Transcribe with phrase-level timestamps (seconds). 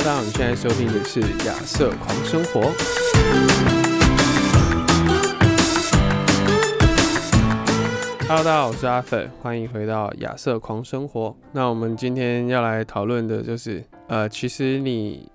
[0.00, 2.62] 大家好，你现在收听的是亚瑟狂生活。
[8.26, 11.36] Hello，大家好，我是阿粉，欢迎回到亚瑟狂生活。
[11.52, 15.30] 那我们今天要来讨论的就是，呃，其实你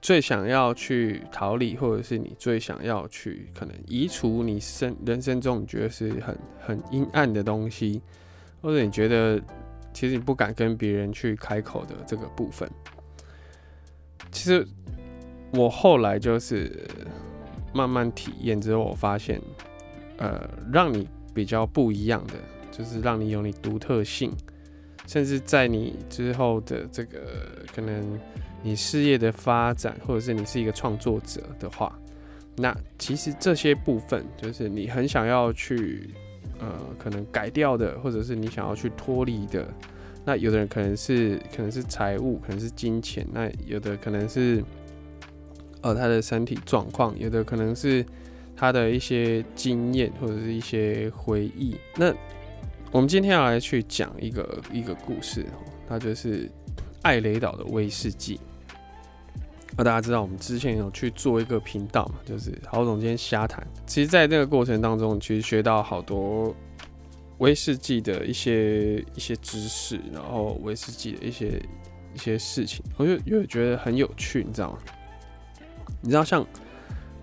[0.00, 8.00] 最想要去逃离，或者是你最想要去可能移除你生人生中你觉得是很很阴暗的东西，
[8.62, 9.38] 或者你觉得
[9.92, 12.66] 其实你不敢跟别人去开口的这个部分。
[14.30, 14.66] 其实
[15.52, 16.86] 我后来就是
[17.72, 19.40] 慢慢体验之后，我发现，
[20.18, 22.34] 呃，让你比较不一样的，
[22.70, 24.32] 就是让你有你独特性，
[25.06, 27.18] 甚至在你之后的这个
[27.74, 28.20] 可能
[28.62, 31.98] 你事业的发展，或者是你是一个创作者的话，
[32.56, 36.10] 那其实这些部分就是你很想要去
[36.58, 36.68] 呃
[36.98, 39.66] 可能改掉的，或者是你想要去脱离的。
[40.24, 44.62] 那有的人可能是可能是财务，可能是金钱；那有的可能是
[45.80, 48.04] 呃他的身体状况，有的可能是
[48.54, 51.76] 他的一些经验或者是一些回忆。
[51.96, 52.14] 那
[52.92, 55.46] 我们今天要来去讲一个一个故事，
[55.88, 56.50] 它就是
[57.02, 58.38] 艾雷岛的威士忌。
[59.76, 63.66] 那大家知道我们之前有去做一个频道嘛，就是郝总监瞎谈。
[63.86, 66.54] 其实，在这个过程当中，其实学到好多。
[67.38, 71.62] 威士忌的一些一些知识，然后威士忌的一些
[72.14, 74.78] 一些事情，我就又觉得很有趣，你知道吗？
[76.00, 76.46] 你知道像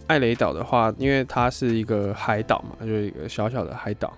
[0.07, 4.13] 艾雷岛的话，因为它是一个海岛嘛，就是一个小小的海岛，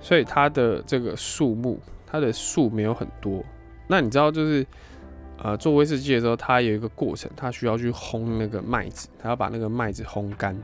[0.00, 3.44] 所以它的这个树木，它的树没有很多。
[3.86, 4.66] 那你知道，就是
[5.38, 10.56] 呃做威士忌的时候，它有一个过程，它需要去烘那个麦子，它要把那个麦子烘干。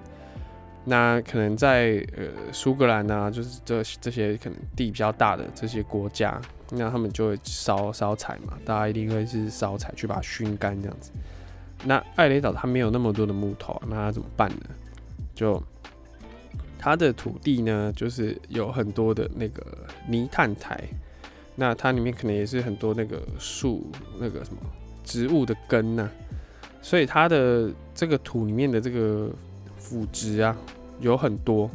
[0.89, 11.11] 那可能在呃苏格兰啊，就是这这些可能地比较大的这些国家，那他们就会烧烧柴嘛，大家一定会是烧柴去把它熏干这样子。
[11.84, 14.61] 那艾雷岛它没有那么多的木头，那它怎么办呢？
[15.34, 15.61] 就
[16.78, 19.66] 它的土地呢，就是有很多的那个
[20.09, 20.81] 泥炭台，
[21.56, 23.91] 那它里面可能也是很多那个树
[24.21, 24.61] 那个什么
[25.03, 26.09] 植物的根呐，
[26.81, 29.28] 所以它的这个土里面的这个
[29.77, 30.56] 腐殖啊。
[31.01, 31.71] 有很多，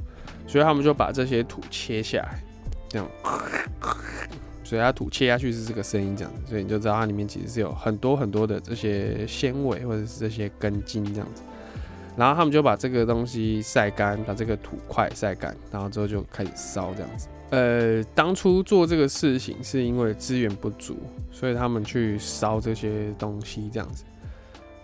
[0.48, 2.44] 所以他们就把这些土切下来，
[2.90, 3.08] 这样，
[4.64, 11.44] 所以它土切下去是这个声音，这样子，所以你就知道它里面其实是有很多很多的这些纤维或者是这些根茎这样子。
[12.18, 17.28] 然后他们就把这个东西晒干，把这个土块晒干，然后之后就开始烧这样子。
[17.52, 20.98] 呃，当初做这个事情是因为资源不足，
[21.32, 24.04] 所以他们去烧这些东西这样子。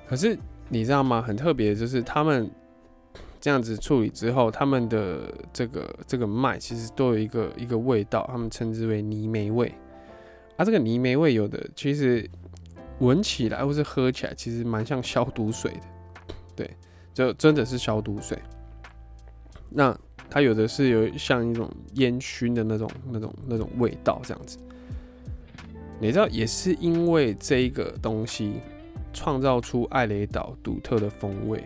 [0.07, 0.37] 可是
[0.69, 1.21] 你知道吗？
[1.21, 2.49] 很特别，就是他们。
[3.47, 9.73] 这样子处理之后，他们的这个这个麦其实都有一个一个味道，他们称之为泥煤味。
[10.57, 12.29] 啊，这个泥煤味有的其实
[12.99, 16.75] 闻起来或是喝起来，其实蛮像消毒水的，对，
[17.13, 18.37] 就真的是消毒水。
[19.69, 19.97] 那
[20.29, 24.57] 它有的是有像一种烟熏的那种那种那种味道，这样子。
[26.01, 28.55] 你知道，也是因为这一个东西
[29.13, 31.63] 创造出艾雷岛独特的风味。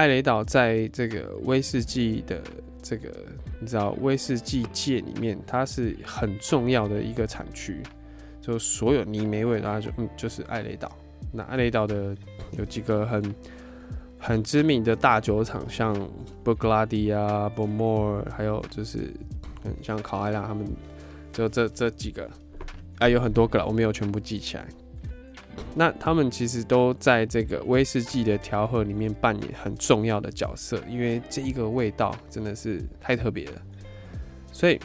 [0.00, 2.40] 艾雷岛在这个威士忌的
[2.80, 3.12] 这个，
[3.60, 7.82] 你知道威士忌界里面，它是很重要的一个产区。
[8.40, 10.90] 就所有泥煤味，然后就嗯，就是艾雷岛。
[11.30, 12.16] 那艾雷岛的
[12.52, 13.34] 有几个很
[14.18, 15.94] 很知名的大酒厂，像
[16.42, 19.12] 布格拉迪啊、博莫尔，还有就是
[19.64, 20.66] 嗯，像考艾拉他们，
[21.30, 22.26] 就这这几个，
[23.00, 24.66] 啊，有很多个了，我没有全部记起来。
[25.74, 33.62] 那他们其实都在这个威士忌的调和里面扮演很重要的角色，因为这一个味道真的是太特别了。
[34.52, 34.80] 所以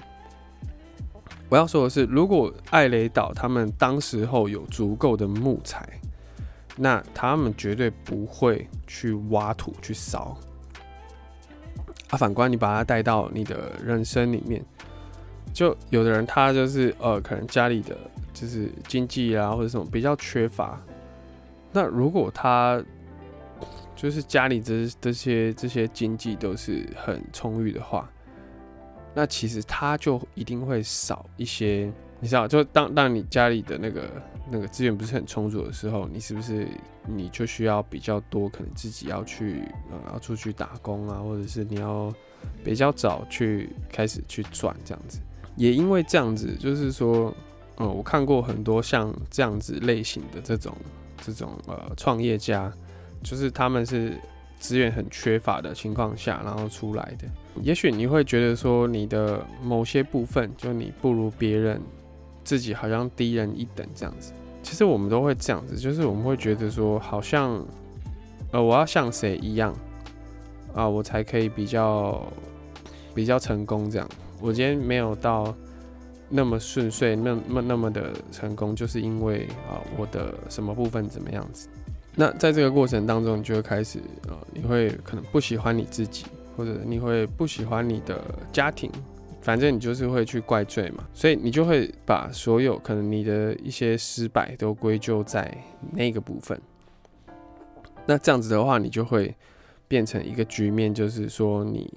[1.50, 5.88] 我要说的是，如果艾雷岛他们当时候有足够的木材，
[6.76, 10.38] 那他们绝对不会去挖土去烧。
[12.10, 14.64] 啊，反观你把它带到你的人生里面，
[15.52, 17.98] 就有的人他就是呃，可能家里的。
[18.36, 20.80] 就是经济啊，或者什么比较缺乏。
[21.72, 22.84] 那如果他
[23.96, 28.08] 就是家里这这些这些经济都是很充裕的话，
[29.14, 31.92] 那其实他就一定会少一些。
[32.22, 34.10] 你知道，就当当你家里的那个
[34.50, 36.66] 那个资源不是很充足的时候，你是不是
[37.06, 42.14] 你就需要比较多，可能自己要去呃要出去打工啊，或者是你要
[42.64, 45.20] 比较早去开始去赚这样子。
[45.58, 47.36] 也因为这样子，就是说。
[47.78, 50.74] 嗯，我看过很多像这样子类型的这种
[51.22, 52.72] 这种呃创业家，
[53.24, 54.18] 就是他们是
[54.60, 57.28] 资源很缺乏的情况下，然后出来的。
[57.62, 61.82] 也许你会觉得说你的某些部分就你不如别人，
[62.44, 64.32] 自己好像低人一等这样子。
[64.64, 67.64] 其实我们都会这样子，就是我们会觉得说，好像
[68.52, 69.74] 呃，我要像谁一样
[70.74, 72.26] 啊，我才可以比较
[73.14, 74.10] 比较成功这样。
[74.42, 75.56] 我今天没有到
[76.30, 81.68] 那么顺遂，那么那么的成功，就是因为啊，我的什么部分怎么样子？
[82.16, 86.26] 那在这个过程当中，你就会开始呃，你会可能不喜欢你自己，
[86.56, 88.92] 或者你会不喜欢你的家庭。
[89.42, 95.56] 反正你就是会去怪罪嘛，所以你就会把所有可能你的一些失败都归咎在
[95.92, 96.60] 那个部分。
[98.08, 99.36] 那这样子的话，你就会
[99.88, 101.94] 变成一个局面，就是说你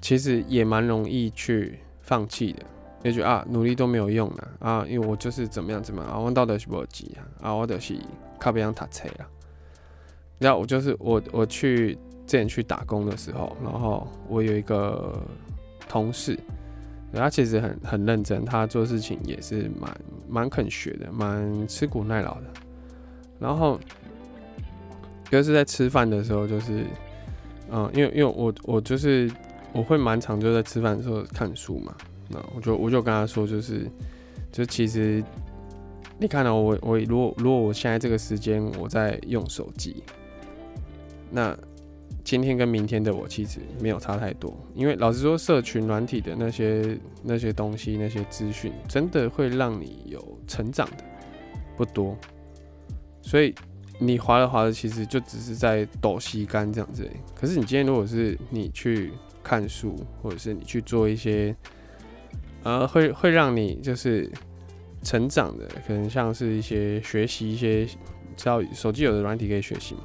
[0.00, 2.62] 其实也蛮容易去放弃的，
[3.02, 7.94] 也就啊努力都没有用了啊，因为我就是怎么样怎么样啊，我到底是不急啊，啊我就是
[8.38, 9.28] 靠边上塔车啊。
[10.38, 11.94] 然后我就是我我去
[12.26, 15.18] 之前去打工的时候，然后我有一个。
[15.88, 16.38] 同事，
[17.12, 22.42] 他其实很很认真，他做事情也是蛮蛮肯学的，蛮吃苦耐劳的。
[23.40, 23.76] 然后，
[25.28, 26.84] 就是在吃饭的时候，就是，
[27.72, 29.28] 嗯，因为因为我我就是
[29.72, 31.92] 我会蛮常就在吃饭的时候看书嘛，
[32.30, 33.86] 那我就我就跟他说，就是
[34.50, 35.22] 就其实
[36.18, 40.02] 你看到我我如果如果我现在这个时间我在用手机，
[41.30, 41.56] 那。
[42.22, 51.04] 今天跟明天的我其实没有差太多，因为老实说，社群软体的那些那些东西、那些资讯，真的会让你有成长的
[51.76, 52.16] 不多。
[53.22, 53.54] 所以
[53.98, 57.08] 你滑着滑着，其实就只是在抖吸干这样子。
[57.34, 59.12] 可是你今天如果是你去
[59.42, 61.56] 看书，或者是你去做一些，
[62.62, 64.30] 呃，会会让你就是
[65.02, 67.86] 成长的，可能像是一些学习一些，
[68.36, 70.00] 知道手机有的软体可以学习嘛。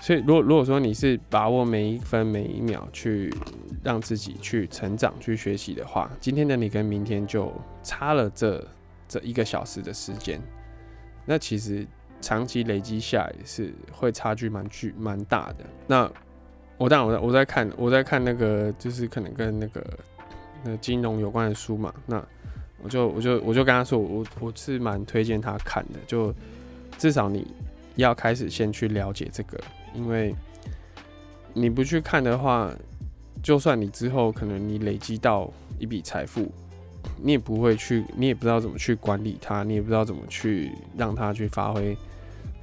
[0.00, 3.34] 所以，如果如果说你是把握每一分每一秒去
[3.82, 7.52] 让自己去成长、去学习的话，今天的你跟明天就
[7.82, 8.64] 差了这
[9.08, 10.40] 这一个小时的时间，
[11.26, 11.84] 那其实
[12.20, 15.64] 长期累积下来是会差距蛮巨蛮大的。
[15.86, 16.10] 那
[16.76, 19.84] 我当然我在我在看我在看那个就是可能跟那个
[20.64, 22.22] 那金融有关的书嘛，那
[22.82, 26.34] 我就我就我就跟他说，我我是蛮推荐他看的，就
[26.96, 27.46] 至少你
[27.96, 29.58] 要开始先去了解这个。
[29.94, 30.34] 因为
[31.54, 32.70] 你不去看的话，
[33.42, 36.52] 就算你之后可能你累积到一笔财富，
[37.20, 41.96] 你也不会去，你也不知道怎么去管理它，你也不知道怎么去让它去发挥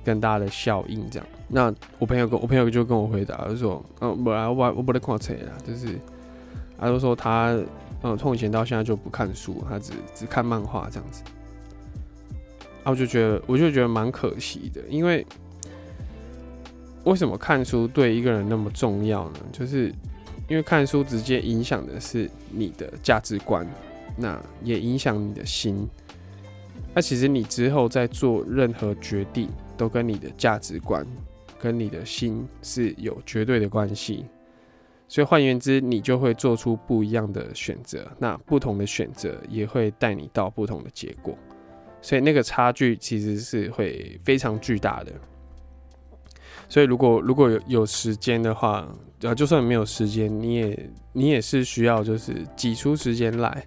[0.04, 1.10] 更大的效应。
[1.10, 6.00] 这样，那我朋友跟我朋友就跟我回答，就说：“嗯，不然我我不得看册啦，就是
[6.78, 7.58] 他就说他
[8.06, 11.24] 嗯从以前到现在就不看书，他只只看漫画这样子。”
[12.86, 15.26] 啊，我就觉得我就觉得蛮可惜的，因为。
[17.06, 19.40] 为什么看书对一个人那么重要呢？
[19.52, 19.94] 就是
[20.50, 23.64] 因为看书直接影响的是你的价值观，
[24.18, 25.88] 那也影响你的心。
[26.96, 29.48] 那其实你之后在做任何决定，
[29.78, 31.06] 都跟你的价值观、
[31.60, 34.26] 跟你的心是有绝对的关系。
[35.08, 38.06] 所以换言之，你就会做出不一样的选择。
[38.18, 41.38] 那不同的选择也会带你到不同的结果。
[42.02, 45.12] 所以那个差距其实是会非常巨大的。
[46.68, 48.88] 所以，如果如果有有时间的话，
[49.22, 53.64] 呃，就算没有时间，你也你也是需要就是挤出时间来，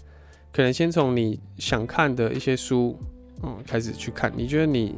[0.52, 2.98] 可能先从你想看的一些书，
[3.44, 4.32] 嗯，开始去看。
[4.36, 4.96] 你觉得你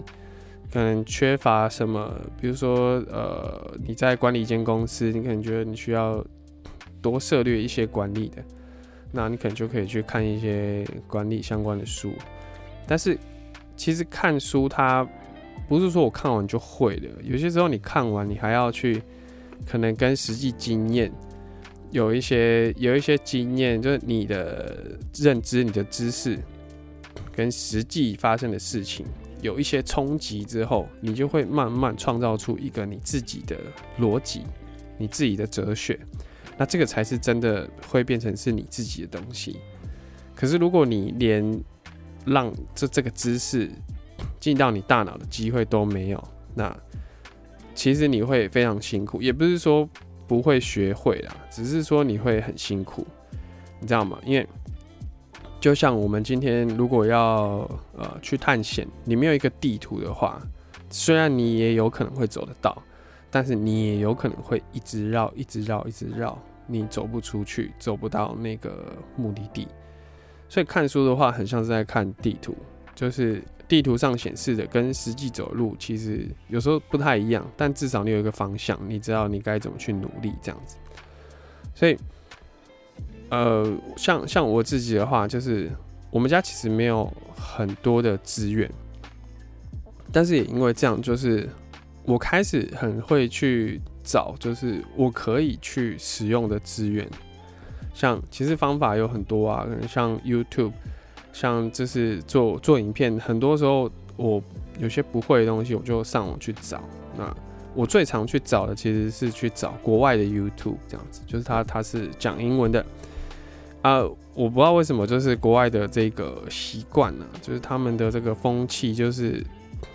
[0.72, 2.10] 可能缺乏什么？
[2.40, 6.24] 比如说，呃，你在管理一间公司，你可能觉得你需要
[7.00, 8.42] 多涉略一些管理的，
[9.12, 12.12] 那你可能就可以去看一些管理相关的书。
[12.86, 13.18] 但是，
[13.76, 15.06] 其实看书它。
[15.68, 19.00] 不是说我看完就会的，有些时候你看完，你还要去
[19.64, 21.12] 可能跟实际经验
[21.92, 26.36] 有一些有一些经验，就是你的认知、你的知识
[27.30, 29.06] 跟实际发生的事情
[29.42, 33.56] 有一些冲击之后，你就会慢慢创造出一个你自己的
[34.00, 34.42] 逻辑、
[34.98, 35.96] 你自己的哲学，
[36.60, 39.58] 那这个才是真的会变成是你自己的东西。
[40.34, 41.58] 可是如果你连
[42.26, 43.70] 让这这个知识，
[44.38, 46.22] 进到你大脑的机会都没有，
[46.54, 46.76] 那
[47.74, 49.88] 其实你会非常辛苦，也不是说
[50.28, 53.06] 不会学会啦，只是说你会很辛苦，
[53.80, 54.18] 你知道吗？
[54.22, 54.46] 因为
[55.58, 60.38] 就像我们今天如果要呃去探险，你没有一个地图的话，
[60.90, 62.82] 虽然你也有可能会走得到，
[63.30, 66.38] 但是你也有可能会一直绕，一直绕，一直绕，
[66.70, 69.66] 你走不出去，走不到那个目的地。
[70.48, 72.56] 所以看书的话，很像是在看地图，
[72.94, 73.42] 就是。
[73.70, 80.76] 地图上显示的跟实际走路其实有时候不太一样，但至少你有一个方向，你知道你该怎么去努力这样子。
[81.72, 81.96] 所以，
[83.28, 85.70] 呃，像像我自己的话，就是
[86.10, 88.68] 我们家其实没有很多的资源，
[90.10, 91.48] 但是也因为这样，就是
[92.04, 97.08] 我开始很会去找，就是我可以去使用的资源。
[97.94, 100.72] 像其实方法有很多啊，可能像 YouTube，
[101.32, 104.42] 像就是做做影片，很多时候我
[104.78, 106.82] 有些不会的东西，我就上网去找。
[107.16, 107.34] 那
[107.74, 112.84] 我最常去找的其实是去找国外的 YouTube，这样子，就是他他是讲英文的
[113.82, 114.02] 啊。
[114.32, 119.44] 我不知道为什么，就是国外的这个习惯呢，就是他们的这个风气，就是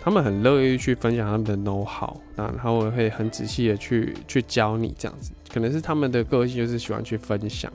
[0.00, 7.72] 他们很乐意去分享他们的 know how，那然后会很仔细的去去教你这样子，可能是他们的个性就是喜欢去分享。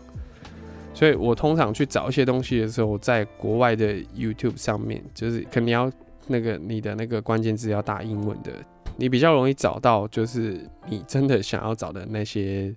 [0.93, 5.91] 所以我通常去找一些东西的时候，在国外的 YouTube 上面，就是肯定要
[6.27, 8.51] 那个你的那个关键字要打英文的，
[8.97, 12.75] 你比较容易找到，就是你真的想要找的那些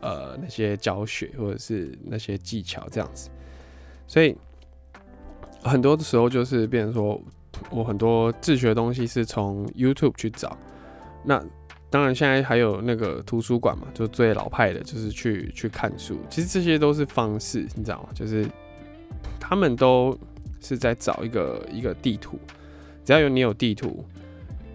[0.00, 3.30] 呃那些教学或者是那些技巧这样子。
[4.06, 4.36] 所以
[5.62, 7.18] 很多的时候就是变成说
[7.70, 10.56] 我很多自学的东西是从 YouTube 去找，
[11.24, 11.42] 那。
[11.90, 16.18] 当然，现在还有那个图书馆嘛，就最老派的，就是去去看书。
[16.30, 18.08] 其实这些都是方式，你知道吗？
[18.14, 18.46] 就是
[19.38, 20.18] 他们都
[20.62, 22.38] 是在找一个一个地图，
[23.04, 24.02] 只要有你有地图，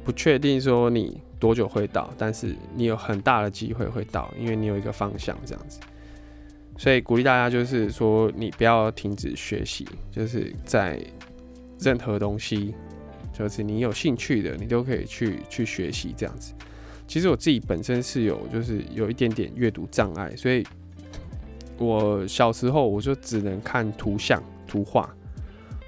[0.04, 5.80] 不确定说你多久会到，但是你有很大的机会会到，因为你有一个方向这样子。
[6.78, 11.04] 所以鼓励大家就是说，你不要停止学习，就是在
[11.80, 12.74] 任何东西，
[13.34, 16.54] 就是你有兴趣的，你都可以去去学习这样子。
[17.08, 20.66] 其实我自己本身是有，就是有一点点阅读障碍，所以
[21.78, 25.10] 我小时候我就只能看图像、图画。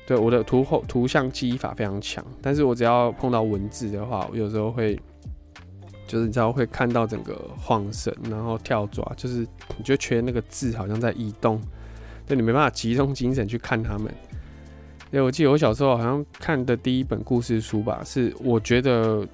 [0.07, 4.99] 对，我的图后图像记忆法非常强，但是我只要碰到文字的话，我有时候会，
[6.07, 9.45] 就是你知道会看到整个晃神，然后跳抓，就是
[9.77, 11.61] 你就觉得那个字好像在移动，
[12.25, 14.11] 对你没办法集中精神去看他们。
[15.11, 19.27] 对我记得我小时候好像看的第一本故事书吧，是我觉得。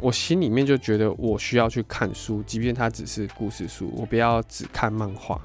[0.00, 5.40] 我心里面就觉得我需要去看书，即便它只是故事书，我不要只看漫画。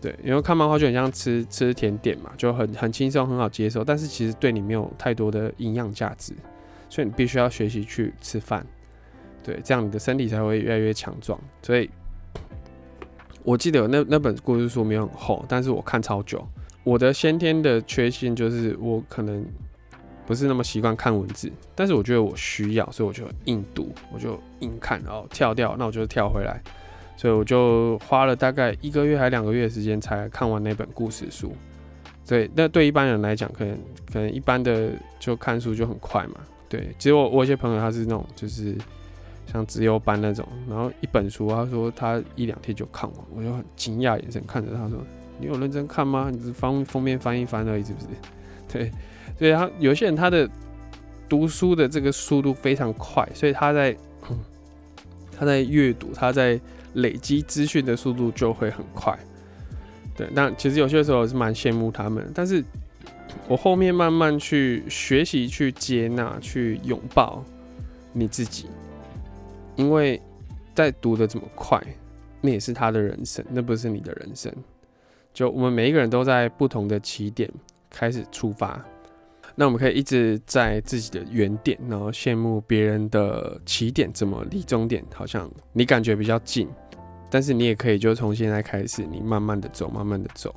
[0.00, 6.34] 对，因为看漫画就很像吃吃甜点嘛，就很很轻松，很好接受，但是其实对你没有太多的营养价值，
[6.88, 8.66] 所以你必须要学习去吃饭，
[9.44, 11.40] 对，这样你的身体才会越来越强壮。
[11.62, 11.88] 所以
[13.44, 16.44] 我记得那那本故事书没有很厚，但是我看超久。
[16.84, 19.44] 我的先天的缺陷就是我可能。
[20.24, 26.62] 不是那么习惯看文字，但是我觉得我需要，所以我就硬读，我就硬看，然后跳掉，那我就跳回来，
[27.16, 31.52] 所以我就花了大概一个月还两个月的时间才看完那本故事书。
[32.24, 33.76] 对，那对一般人来讲，可能
[34.12, 36.36] 可能一般的就看书就很快嘛。
[36.68, 38.76] 对，其实我我一些朋友他是那种就是
[39.44, 44.98] 像自由班那种，然后一本书他说他一两天就看完，我就很惊讶眼神看着他说
[45.42, 46.30] ：“你有认真看吗？
[46.32, 48.06] 你是翻封面翻一翻而已，是不是？”
[48.72, 48.90] 对。
[49.38, 50.48] 所以他有些人他的
[51.28, 53.96] 读书的这个速度非常快，所以他在
[55.36, 56.60] 他在阅读，他在
[56.94, 59.18] 累积资讯的速度就会很快。
[60.14, 62.62] 对，那其实有些时候是蛮羡慕他们，但是
[63.48, 67.42] 我后面慢慢去学习、去接纳、去拥抱
[68.12, 68.66] 你自己，
[69.74, 70.20] 因为
[70.74, 71.82] 在读的这么快，
[72.42, 74.52] 那也是他的人生，那不是你的人生。
[75.32, 77.50] 就我们每一个人都在不同的起点
[77.90, 78.82] 开始出发。
[79.54, 86.66] 那我们可以一直在自己的原点，然后羡慕别人的起点怎么离终点好像你感觉比较近，
[87.30, 90.54] 但是你也可以就从现在开始，你慢慢的走，慢慢的走。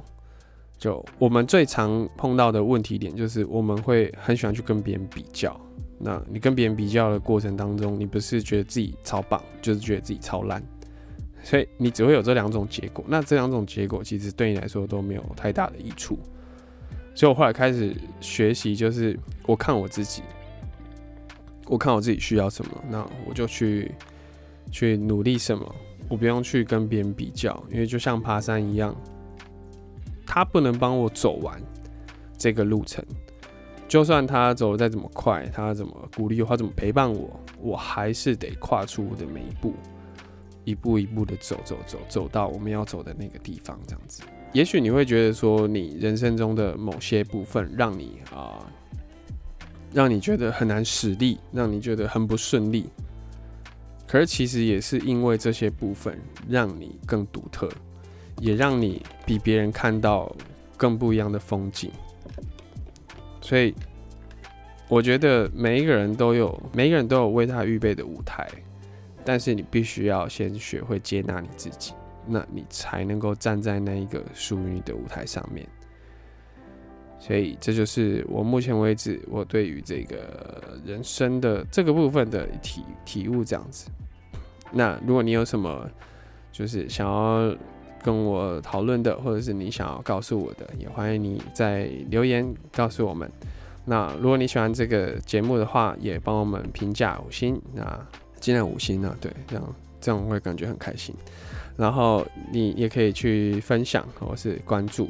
[0.77, 5.59] 就我们最常碰到的问题点就是我们会很喜欢去跟别人比较。
[5.97, 10.61] 那你跟别人比较的过程当中，你不是觉得自己超棒，就是觉得自己超烂，
[11.45, 13.05] 所以你只会有这两种结果。
[13.07, 16.17] 那这两种结果其实对你来说都没有太大的益处。
[17.13, 20.23] 所以我后来开始学习，就是我看我自己，
[21.67, 23.91] 我看我自己需要什么，那我就去
[24.71, 25.75] 去努力什么，
[26.09, 28.93] 我不用去跟别人比较，因为就像爬山一样，
[30.25, 31.61] 他不能帮我走完
[32.37, 33.05] 这个路程，
[33.87, 39.73] 就算他走的再怎么快，他怎么鼓励我，他怎么陪伴我，我还是得跨出我的每一步，
[40.65, 44.23] 一步一步的走走走，走到我们要走的那个地方，这样子。
[44.51, 48.65] 也许你会觉得说，你人生中的某些部分让你啊，
[49.93, 52.89] 让你觉得很难使力，让你觉得很不顺利。
[54.07, 56.17] 可是其实也是因为这些部分
[56.47, 57.69] 让你更独特，
[58.39, 60.33] 也让你比别人看到
[60.77, 61.91] 更不一样的风景。
[63.41, 63.73] 所以
[64.87, 68.47] 我觉得每一个人都有，每一个人都有为他预备的舞台，
[69.25, 71.93] 但是你必须要先学会接纳你自己。
[72.27, 75.67] 那你才能够站在那一个属于你的舞台上面。
[77.19, 83.89] 所以这就是我目前为止我对于这个人生的这个部分的体体悟这样子。
[84.71, 85.89] 那如果你有什么
[86.51, 87.55] 就是想要
[88.03, 93.31] 跟我讨论的，或者是你想要告诉我的，也欢迎你在留言告诉我们。
[93.85, 98.07] 那如果你喜欢这个节目的话，也帮我们评价五星，那
[98.45, 101.15] 尽量五星啊，对，这样这样会感觉很开心。
[101.75, 105.09] 然后你也可以去分享或是关注，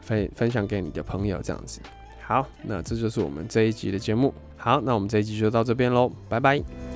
[0.00, 1.82] 分分享给你的朋友这样子。
[2.22, 4.32] 好，那这就是我们这一集的节目。
[4.56, 6.91] 好，那我们这一集就到这边喽，拜拜。